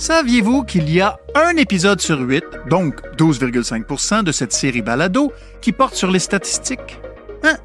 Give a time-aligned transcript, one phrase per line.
[0.00, 5.30] Saviez-vous qu'il y a un épisode sur huit, donc 12,5% de cette série balado,
[5.60, 6.98] qui porte sur les statistiques?
[7.44, 7.58] Hein?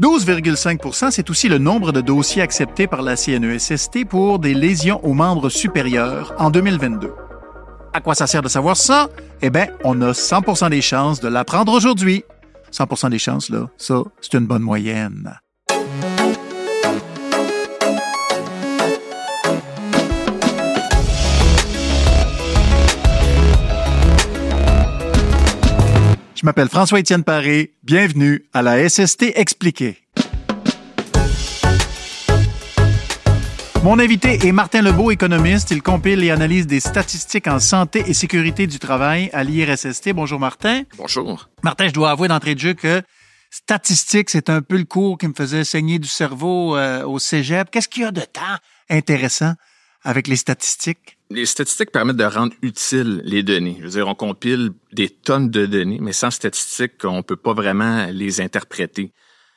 [0.00, 5.12] 12,5% c'est aussi le nombre de dossiers acceptés par la CNESST pour des lésions aux
[5.12, 7.12] membres supérieurs en 2022.
[7.92, 9.10] À quoi ça sert de savoir ça?
[9.42, 12.24] Eh bien, on a 100% des chances de l'apprendre aujourd'hui.
[12.72, 15.38] 100% des chances, là, ça, c'est une bonne moyenne.
[26.46, 27.74] Je m'appelle François-Étienne Paré.
[27.82, 30.06] Bienvenue à la SST expliquée.
[33.82, 35.72] Mon invité est Martin Lebeau, économiste.
[35.72, 40.12] Il compile et analyse des statistiques en santé et sécurité du travail à l'IRSST.
[40.12, 40.84] Bonjour Martin.
[40.96, 41.50] Bonjour.
[41.64, 43.02] Martin, je dois avouer d'entrée de jeu que
[43.50, 47.72] statistiques, c'est un peu le cours qui me faisait saigner du cerveau euh, au cégep.
[47.72, 48.56] Qu'est-ce qu'il y a de tant
[48.88, 49.54] intéressant
[50.04, 51.15] avec les statistiques?
[51.28, 53.76] Les statistiques permettent de rendre utiles les données.
[53.80, 57.52] Je veux dire, on compile des tonnes de données, mais sans statistiques, on peut pas
[57.52, 59.12] vraiment les interpréter.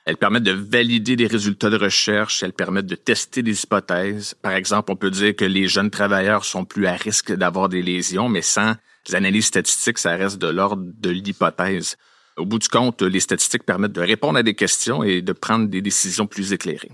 [0.06, 4.34] Elles permettent de valider des résultats de recherche, elles permettent de tester des hypothèses.
[4.42, 7.83] Par exemple, on peut dire que les jeunes travailleurs sont plus à risque d'avoir des
[7.83, 8.73] lésions, mais sans
[9.08, 11.98] les analyses statistiques, ça reste de l'ordre de l'hypothèse.
[12.38, 15.67] Au bout du compte, les statistiques permettent de répondre à des questions et de prendre
[15.67, 16.92] des décisions plus éclairées.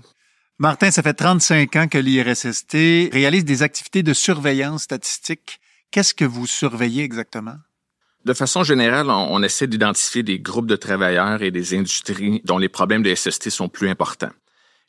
[0.58, 5.60] Martin, ça fait 35 ans que l'IRSST réalise des activités de surveillance statistique.
[5.90, 7.56] Qu'est-ce que vous surveillez exactement?
[8.24, 12.70] De façon générale, on, essaie d'identifier des groupes de travailleurs et des industries dont les
[12.70, 14.32] problèmes de SST sont plus importants.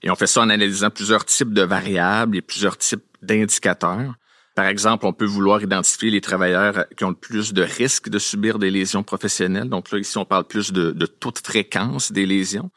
[0.04, 4.16] Et on fait ça en analysant plusieurs types de variables et plusieurs types d'indicateurs.
[4.56, 8.20] Par exemple, on peut vouloir identifier les travailleurs qui ont le plus de risques de
[8.20, 9.68] subir des lésions professionnelles.
[9.68, 12.72] Donc là, ici, on parle plus de, de taux de fréquence des lésions.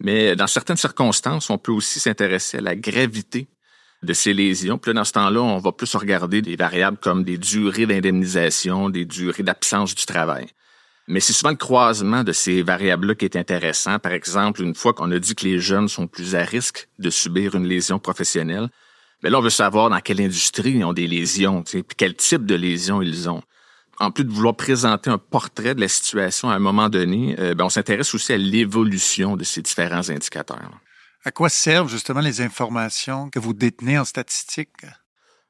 [0.00, 3.48] Mais dans certaines circonstances, on peut aussi s'intéresser à la gravité
[4.02, 4.78] de ces lésions.
[4.78, 8.90] Puis là, dans ce temps-là, on va plus regarder des variables comme des durées d'indemnisation,
[8.90, 10.46] des durées d'absence du travail.
[11.06, 13.98] Mais c'est souvent le croisement de ces variables-là qui est intéressant.
[13.98, 17.10] Par exemple, une fois qu'on a dit que les jeunes sont plus à risque de
[17.10, 18.68] subir une lésion professionnelle,
[19.22, 22.14] mais ben là, on veut savoir dans quelle industrie ils ont des lésions, puis quel
[22.14, 23.42] type de lésions ils ont
[24.00, 27.54] en plus de vouloir présenter un portrait de la situation à un moment donné, euh,
[27.54, 30.70] ben, on s'intéresse aussi à l'évolution de ces différents indicateurs.
[31.24, 34.70] À quoi servent justement les informations que vous détenez en statistique?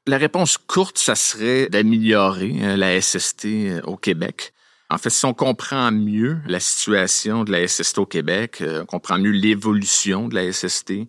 [0.07, 4.53] La réponse courte, ça serait d'améliorer euh, la SST euh, au Québec.
[4.89, 9.17] En fait, si on comprend mieux la situation de la SST au Québec, on comprend
[9.17, 11.07] mieux l'évolution de la SST,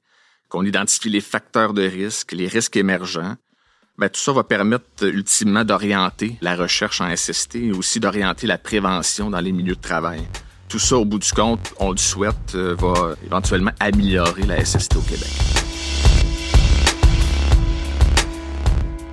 [0.49, 3.37] qu'on identifie les facteurs de risque, les risques émergents,
[3.99, 8.47] ben, tout ça va permettre euh, ultimement d'orienter la recherche en SST et aussi d'orienter
[8.47, 10.23] la prévention dans les milieux de travail.
[10.69, 14.97] Tout ça, au bout du compte, on le souhaite, euh, va éventuellement améliorer la SST
[14.97, 15.31] au Québec.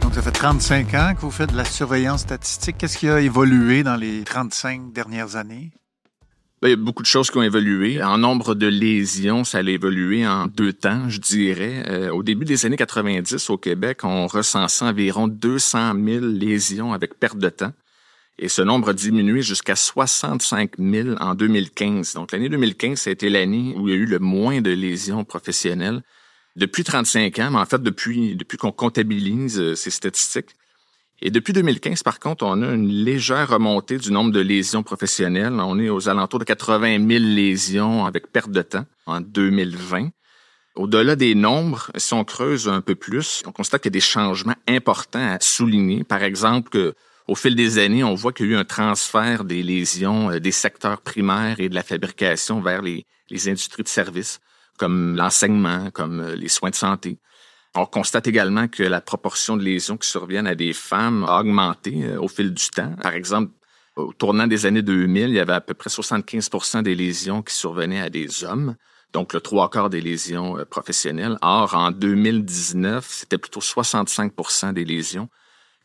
[0.02, 2.78] Donc, ça fait 35 ans que vous faites de la surveillance statistique.
[2.78, 5.72] Qu'est-ce qui a évolué dans les 35 dernières années?
[6.64, 8.02] Ben, il y a beaucoup de choses qui ont évolué.
[8.02, 11.84] En nombre de lésions, ça a évolué en deux temps, je dirais.
[11.90, 17.20] Euh, au début des années 90, au Québec, on recensait environ 200 000 lésions avec
[17.20, 17.74] perte de temps.
[18.40, 22.14] Et ce nombre a diminué jusqu'à 65 000 en 2015.
[22.14, 24.72] Donc, l'année 2015, ça a été l'année où il y a eu le moins de
[24.72, 26.02] lésions professionnelles.
[26.56, 30.56] Depuis 35 ans, mais en fait, depuis, depuis qu'on comptabilise euh, ces statistiques,
[31.26, 35.54] et depuis 2015, par contre, on a une légère remontée du nombre de lésions professionnelles.
[35.54, 40.10] On est aux alentours de 80 000 lésions avec perte de temps en 2020.
[40.76, 44.02] Au-delà des nombres, si on creuse un peu plus, on constate qu'il y a des
[44.02, 46.04] changements importants à souligner.
[46.04, 46.94] Par exemple, que,
[47.30, 50.42] au fil des années, on voit qu'il y a eu un transfert des lésions euh,
[50.42, 54.42] des secteurs primaires et de la fabrication vers les, les industries de services,
[54.78, 57.18] comme l'enseignement, comme euh, les soins de santé.
[57.76, 62.06] On constate également que la proportion de lésions qui surviennent à des femmes a augmenté
[62.06, 62.94] euh, au fil du temps.
[63.02, 63.52] Par exemple,
[63.96, 67.54] au tournant des années 2000, il y avait à peu près 75% des lésions qui
[67.56, 68.76] survenaient à des hommes,
[69.12, 71.38] donc le trois quarts des lésions euh, professionnelles.
[71.42, 75.30] Or, en 2019, c'était plutôt 65% des lésions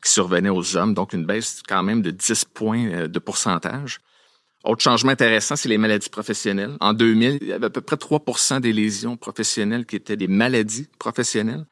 [0.04, 4.00] qui survenaient aux hommes, donc une baisse quand même de 10 points euh, de pourcentage.
[4.62, 6.76] Autre changement intéressant, c'est les maladies professionnelles.
[6.80, 10.28] En 2000, il y avait à peu près 3% des lésions professionnelles qui étaient des
[10.28, 11.64] maladies professionnelles.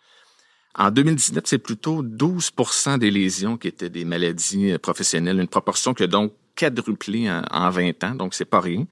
[0.78, 5.94] En 2019, c'est plutôt 12% des lésions qui étaient des maladies euh, professionnelles, une proportion
[5.94, 8.86] qui a donc quadruplé en, 20 ans, donc c'est pas rien.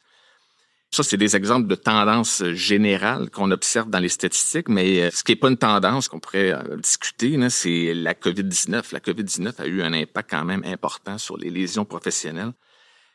[0.90, 5.24] Ça, c'est des exemples de tendances générales qu'on observe dans les statistiques, mais euh, ce
[5.24, 8.92] qui n'est pas une tendance qu'on pourrait euh, discuter, c'est la COVID-19.
[8.92, 12.52] La COVID-19 a eu un impact quand même important sur les lésions professionnelles.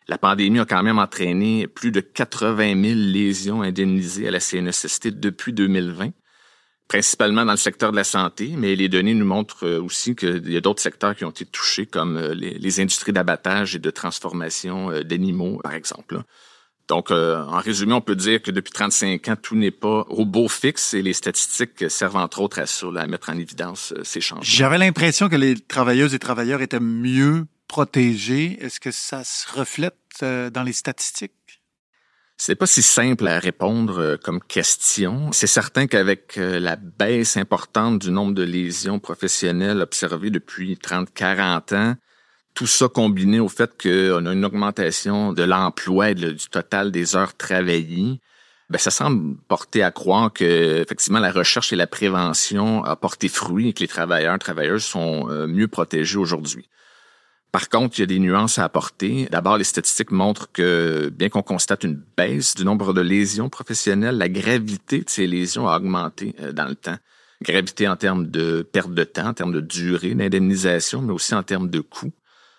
[0.08, 5.08] La pandémie a quand même entraîné plus de 80 000 lésions indemnisées à la CNSST
[5.08, 6.12] depuis 2020.
[6.90, 10.52] Principalement dans le secteur de la santé, mais les données nous montrent euh, aussi qu'il
[10.52, 13.92] y a d'autres secteurs qui ont été touchés, comme euh, les, industries d'abattage et de
[13.92, 16.20] transformation euh, d'animaux, par exemple.
[16.88, 20.48] Donc, en résumé, on peut dire que depuis 35 ans, tout n'est pas au beau
[20.48, 24.42] fixe et les statistiques servent entre autres à ça, à mettre en évidence ces changements.
[24.42, 28.58] J'avais l'impression que les travailleuses et travailleurs étaient mieux protégés.
[28.60, 29.94] Est-ce que ça se reflète
[30.24, 31.34] dans les statistiques?
[32.42, 35.30] C'est pas si simple à répondre euh, comme question.
[35.34, 41.76] C'est certain qu'avec euh, la baisse importante du nombre de lésions professionnelles observées depuis 30-40
[41.76, 41.96] ans,
[42.54, 47.18] tout ça combiné au fait qu'on a une augmentation de l'emploi et du total des
[47.18, 48.22] heures travaillées,
[48.70, 53.28] ben ça semble porter à croire que effectivement la recherche et la prévention a porté
[53.28, 56.70] fruit et que les travailleurs travailleuses sont euh, mieux protégés aujourd'hui.
[57.52, 59.28] Par contre, il y a des nuances à apporter.
[59.32, 64.18] D'abord, les statistiques montrent que bien qu'on constate une baisse du nombre de lésions professionnelles,
[64.18, 66.98] la gravité de ces lésions a augmenté euh, dans le temps.
[67.42, 71.42] Gravité en termes de perte de temps, en termes de durée d'indemnisation, mais aussi en
[71.42, 72.12] termes de coûts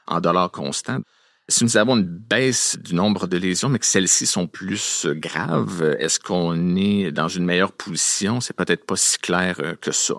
[0.07, 1.01] en dollars constants.
[1.49, 5.97] Si nous avons une baisse du nombre de lésions, mais que celles-ci sont plus graves,
[5.99, 8.41] est-ce qu'on est dans une meilleure position?
[8.41, 10.15] C'est peut-être pas si clair euh, que ça.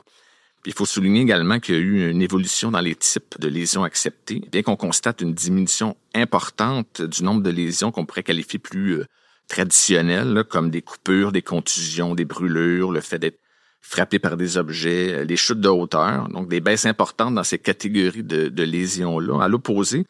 [0.66, 3.84] Il faut souligner également qu'il y a eu une évolution dans les types de lésions
[3.84, 9.00] acceptées, bien qu'on constate une diminution importante du nombre de lésions qu'on pourrait qualifier plus
[9.00, 9.06] euh,
[9.48, 13.40] traditionnelles, comme des coupures, des contusions, des brûlures, le fait d'être
[13.82, 17.58] frappé par des objets, euh, les chutes de hauteur, donc des baisses importantes dans ces
[17.58, 19.44] catégories de, de lésions-là.
[19.44, 20.06] À l'opposé,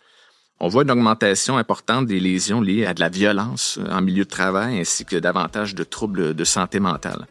[0.59, 4.25] on voit une augmentation importante des lésions liées à de la violence euh, en milieu
[4.25, 7.25] de travail ainsi que davantage de troubles de santé mentale.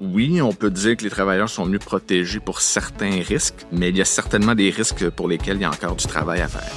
[0.00, 3.98] Oui, on peut dire que les travailleurs sont mieux protégés pour certains risques, mais il
[3.98, 6.72] y a certainement des risques pour lesquels il y a encore du travail à faire.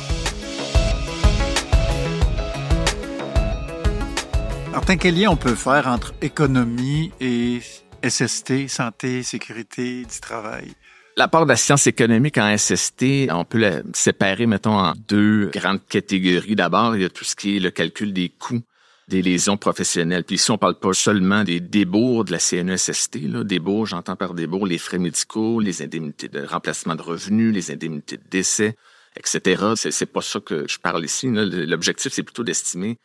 [4.74, 7.62] Martin, quel lien on peut faire entre économie et
[8.06, 10.74] SST, santé, sécurité du travail?
[11.16, 15.50] La part de la science économique en SST, on peut la séparer, mettons, en deux
[15.54, 16.56] grandes catégories.
[16.56, 18.64] D'abord, il y a tout ce qui est le calcul des coûts
[19.08, 20.24] des lésions professionnelles.
[20.24, 23.16] Puis ici, on parle pas seulement des débours de la CNESST.
[23.24, 23.44] Là.
[23.44, 28.18] Débours, j'entends par débours les frais médicaux, les indemnités de remplacement de revenus, les indemnités
[28.18, 28.76] de décès,
[29.18, 29.74] etc.
[29.76, 31.28] C'est, pas ça que je parle ici.
[31.30, 32.98] L'objectif, c'est plutôt d'estimer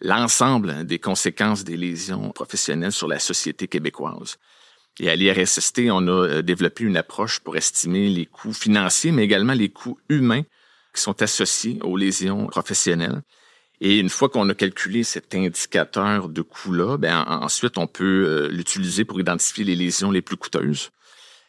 [0.00, 4.36] l'ensemble des conséquences des lésions professionnelles sur la société québécoise.
[5.00, 9.24] Et à l'IRSST, on a euh, développé une approche pour estimer les coûts financiers, mais
[9.24, 10.42] également les coûts humains
[10.94, 13.22] qui sont associés aux lésions professionnelles.
[13.84, 18.48] Et une fois qu'on a calculé cet indicateur de coût-là, ben ensuite on peut euh,
[18.48, 20.90] l'utiliser pour identifier les lésions les plus coûteuses,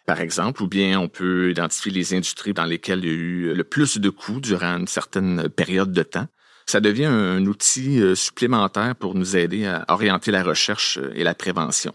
[0.07, 3.53] par exemple, ou bien on peut identifier les industries dans lesquelles il y a eu
[3.53, 6.27] le plus de coûts durant une certaine période de temps.
[6.65, 11.23] Ça devient un outil euh, supplémentaire pour nous aider à orienter la recherche euh, et
[11.23, 11.93] la prévention.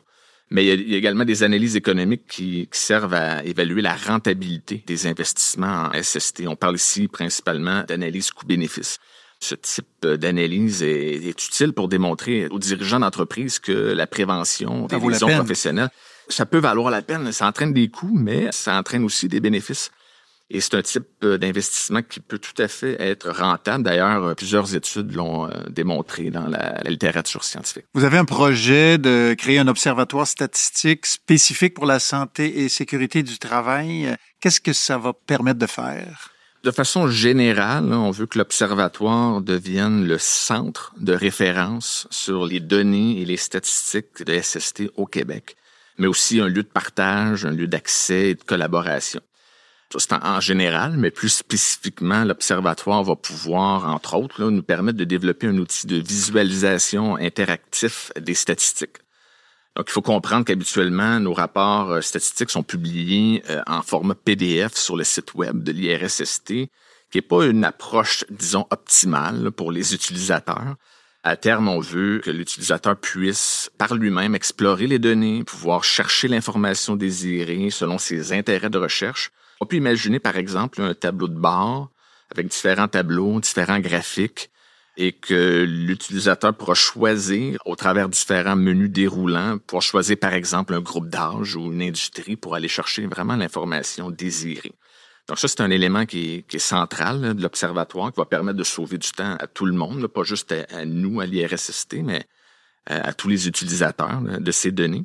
[0.50, 4.84] Mais il y a également des analyses économiques qui, qui, servent à évaluer la rentabilité
[4.86, 6.44] des investissements en SST.
[6.46, 9.00] On parle ici principalement d'analyse coût-bénéfice.
[9.40, 15.28] Ce type d'analyse est, utile pour démontrer aux dirigeants d'entreprise que la prévention des lésions
[15.28, 15.90] professionnelles,
[16.28, 17.30] ça peut valoir la peine.
[17.32, 19.90] Ça entraîne des coûts, mais ça entraîne aussi des bénéfices.
[20.50, 23.84] Et c'est un type d'investissement qui peut tout à fait être rentable.
[23.84, 27.84] D'ailleurs, plusieurs études l'ont euh, démontré dans la, littérature scientifique.
[27.92, 33.22] Vous avez un projet de créer un observatoire statistique spécifique pour la santé et sécurité
[33.22, 34.16] du travail.
[34.40, 36.30] Qu'est-ce que ça va permettre de faire?
[36.68, 43.22] De façon générale, on veut que l'Observatoire devienne le centre de référence sur les données
[43.22, 45.56] et les statistiques de SST au Québec,
[45.96, 49.22] mais aussi un lieu de partage, un lieu d'accès et de collaboration.
[49.96, 55.46] C'est en général, mais plus spécifiquement, l'Observatoire va pouvoir, entre autres, nous permettre de développer
[55.46, 58.98] un outil de visualisation interactif des statistiques.
[59.78, 64.74] Donc, il faut comprendre qu'habituellement, nos rapports euh, statistiques sont publiés euh, en format PDF
[64.74, 66.70] sur le site web de l'IRSST, qui
[67.14, 70.74] n'est pas une approche, disons, optimale pour les utilisateurs.
[71.22, 76.96] À terme, on veut que l'utilisateur puisse par lui-même explorer les données, pouvoir chercher l'information
[76.96, 79.30] désirée selon ses intérêts de recherche.
[79.60, 81.88] On peut imaginer, par exemple, un tableau de bord
[82.32, 84.50] avec différents tableaux, différents graphiques,
[84.98, 90.80] et que l'utilisateur pourra choisir au travers différents menus déroulants, pour choisir par exemple un
[90.80, 94.72] groupe d'âge ou une industrie pour aller chercher vraiment l'information désirée.
[95.28, 98.98] Donc ça, c'est un élément qui est, central de l'observatoire, qui va permettre de sauver
[98.98, 102.24] du temps à tout le monde, pas juste à, nous, à l'IRSST, mais
[102.90, 105.04] euh, à tous les utilisateurs de ces données.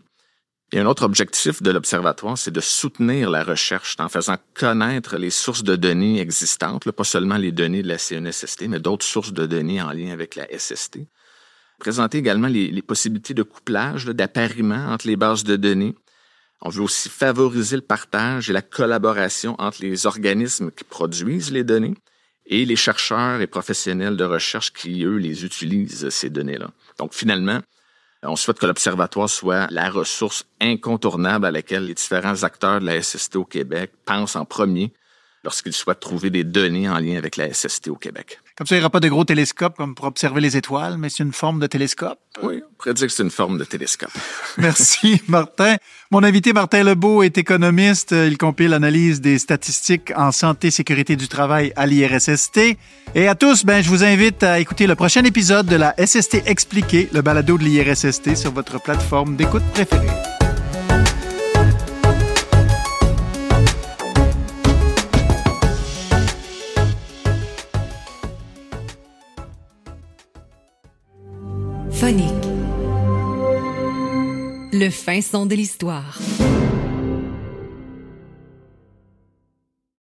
[0.74, 5.30] Et un autre objectif de l'Observatoire, c'est de soutenir la recherche en faisant connaître les
[5.30, 9.46] sources de données existantes, pas seulement les données de la CNSST, mais d'autres sources de
[9.46, 11.02] données en lien avec la SST.
[11.78, 15.94] Présenter également les, possibilités de couplage, d'appariement entre les bases de données.
[16.60, 21.64] On veut aussi favoriser le partage et la collaboration entre les organismes qui produisent les
[21.64, 21.94] données
[22.48, 26.72] et les chercheurs et professionnels de recherche qui, eux, les utilisent, ces données-là.
[26.98, 27.62] Donc, finalement,
[28.24, 33.02] on souhaite que l'Observatoire soit la ressource incontournable à laquelle les différents acteurs de la
[33.02, 34.94] SST au Québec pensent en premier
[35.44, 38.40] lorsqu'ils souhaitent trouver des données en lien avec la SST au Québec.
[38.56, 41.10] Comme ça, il n'y aura pas de gros télescopes comme pour observer les étoiles, mais
[41.10, 42.20] c'est une forme de télescope.
[42.44, 44.12] Oui, on pourrait dire que c'est une forme de télescope.
[44.58, 45.78] Merci, Martin.
[46.12, 48.12] Mon invité, Martin Lebeau, est économiste.
[48.12, 52.60] Il compile l'analyse des statistiques en santé sécurité du travail à l'IRSST.
[53.16, 56.44] Et à tous, ben, je vous invite à écouter le prochain épisode de la SST
[56.46, 60.43] Expliqué, le balado de l'IRSST sur votre plateforme d'écoute préférée.
[74.84, 76.20] Le fin son de l'histoire.